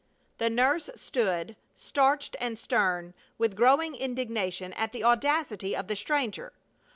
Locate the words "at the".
4.73-5.03